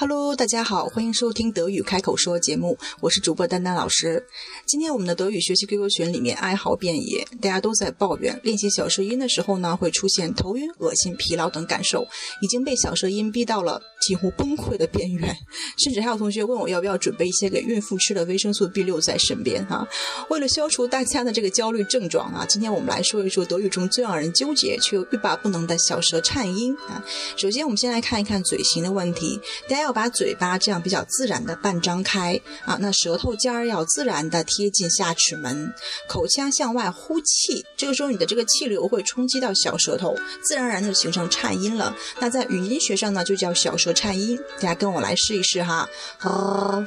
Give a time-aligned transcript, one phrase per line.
[0.00, 4.24] Hello，大家好，欢迎收听德语开口说节目，我是主播丹丹老师。
[4.64, 12.06] 今天我们的德语学习 QQ 群里面哀嚎遍野，大家都在抱怨练习小舌音的时候呢，会出现头晕、恶心、疲劳等感受，
[12.40, 15.36] 已经被小舌音逼到了几乎崩溃的边缘，
[15.78, 19.86] 甚至还有同学问我要不要准备一些给孕妇吃的维生素 B 六在身边哈。
[20.30, 27.04] 为了消除大家的这个焦虑症状啊，今天我们来说一说德语中最让人纠结却又欲罢不能的小舌颤音啊。
[27.36, 29.90] 首先，我们先来看一看嘴型的问题，大家要。
[29.92, 35.74] 把嘴巴这样比较自然的半张开啊，那舌头尖儿要自然的贴近下齿门，
[36.08, 41.94] 口腔向外呼气，这个时候你的这个气流会冲击到小舌头，自然而然的形成颤音了。
[42.20, 44.38] 那在语音学上呢，就叫小舌颤音。
[44.56, 46.84] 大家跟我来试一试哈，啊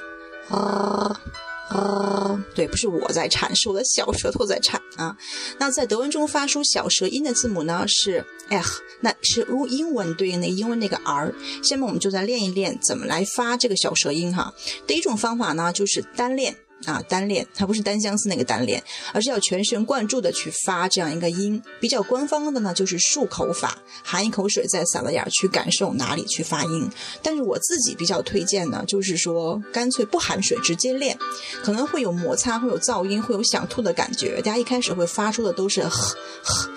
[0.49, 1.21] 啊。
[1.69, 5.17] 啊，对，不是我在颤，是我的小舌头在颤啊。
[5.57, 11.33] 那在德文中发出小舌音的字母呢是 F，那是如英文对应的英文那个 r。
[11.63, 14.53] 下面我们就再练一练怎么来发这个小舌音哈。
[14.85, 16.55] 第一种方法呢就是单练。
[16.85, 21.61] 啊，单练，它不是单相思那个单练，而是要全神贯注的去发这样一个音。
[21.79, 26.89] 比较官方的呢，就是漱口法，含一口水在嗓子眼儿去感受哪里去发音。
[27.21, 31.17] 但是我自己比较推荐呢，就是说干脆不含水直接练，
[31.63, 34.37] 可能会有摩擦，会有噪音，会有想吐的感觉。
[34.37, 35.89] 大家一开始会发出的都是呵
[36.43, 36.69] 呵。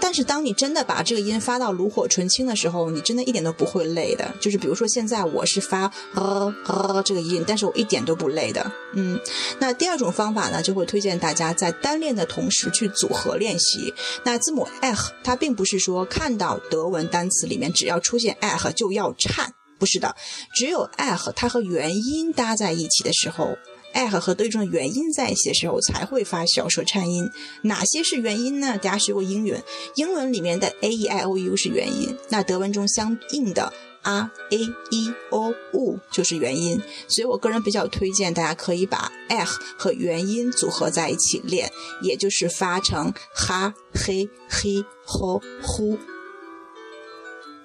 [0.00, 4.32] 但是当你真的把这个音发到炉火纯青的时候，你真的一点都不会累的。
[4.40, 8.72] 就是比如说现在我是发呃呃这个音，但是我一点都不累的。
[8.94, 9.20] 嗯，
[9.58, 13.92] 那第二种方法呢，就会推荐大家在单练的同时去组合练习。
[14.24, 20.16] 那字母 h 它并不是说看到德文单词里面只要出现 h 就要颤，不是的，
[20.54, 23.56] 只有 h 它和元音搭在一起的时候。
[23.92, 27.30] A 和对中的元音在一起的时候才会发小舌颤音。
[27.62, 28.78] 哪些是元音呢？
[28.78, 29.56] 大家学过英语，
[29.96, 36.80] 英文里面的 a e i o u 是元音，那德文中相应的 r a e o u 就是元音。
[37.08, 39.44] 所以我个人比较推荐大家可以把 a
[39.76, 41.70] 和元音组合在一起练，
[42.02, 45.98] 也就是发成哈、嘿、嘿、吼、呼。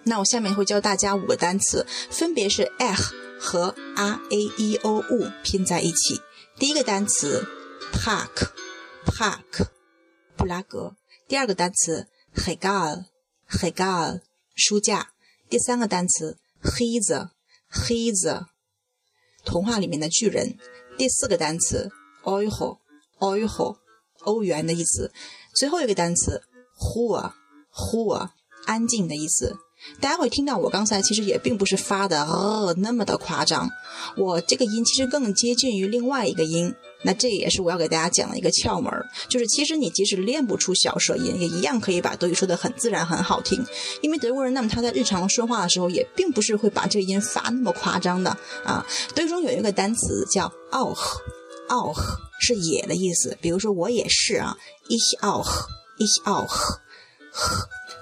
[0.06, 2.94] 那我下面会教大家五个单词，分别是 a
[3.40, 6.22] 和 r a e o u 拼在一起。
[6.58, 7.44] 第一个单词
[7.92, 9.68] park，park，
[10.38, 10.96] 布拉格。
[11.28, 14.22] 第二个单词 regal，regal，
[14.56, 15.10] 书架。
[15.50, 18.46] 第三个单词 his，his，
[19.44, 20.58] 童话里面的巨人。
[20.98, 21.92] 第四个单词
[22.24, 23.78] euro，euro，
[24.20, 25.12] 欧元的意思。
[25.56, 26.44] 最后一个单词
[26.80, 28.30] hua，hua，
[28.66, 29.58] 安静的意思。
[30.00, 33.70] 大家会听到我刚才其实也并不是发的呃那么的夸张，
[34.18, 36.74] 我这个音其实更接近于另外一个音。
[37.04, 38.92] 那这也是我要给大家讲的一个窍门，
[39.30, 43.64] 就是其实你即使练不出小舌音，也一样可以把德语说的很自然很好听。
[44.02, 48.84] 因为德国人那么他在日常说话的时候，也并不是会把这个音发那么夸张的啊。
[49.14, 52.02] 德语中有一个单词叫 auch，auch
[52.42, 53.38] 是也的意思。
[53.40, 54.58] 比如说我也是啊
[54.90, 56.80] ，ich auch，ich auch。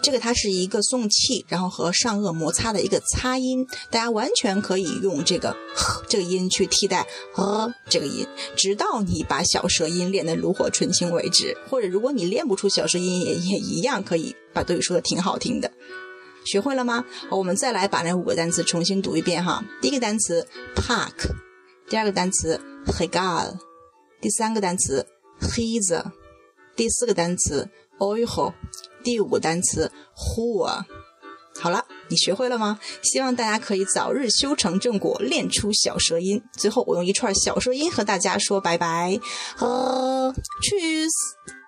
[0.03, 5.55] 这个它是一个送气，然后和上颚摩擦的一个擦音，大家完全可以用这个
[6.09, 8.27] 这个音去替代呃这个音，
[8.57, 11.57] 直到你把小舌音练得炉火纯青为止。
[11.69, 15.71] 或者如果你练不出小舌音，也也一样可以把德语说的挺好听的。
[16.45, 17.05] 学会了吗？
[17.31, 19.63] 我们再来把那五个单词重新读一遍哈。
[19.81, 21.31] 第一个单词 park，
[21.89, 23.57] 第二个单词 hegal，
[24.19, 25.07] 第三个单词
[25.39, 26.03] his，
[26.75, 28.53] 第四个单词 euro。
[29.03, 30.65] 第五个单词 who，
[31.59, 32.79] 好了，你学会了吗？
[33.01, 36.41] 希望大家可以早日修成正果，练出小舌音。
[36.57, 39.19] 最后，我用一串小舌音和大家说拜拜，
[39.55, 41.11] 和 cheers。